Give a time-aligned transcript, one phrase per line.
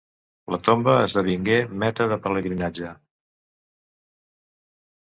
[0.53, 2.95] La tomba esdevingué meta de pelegrinatge.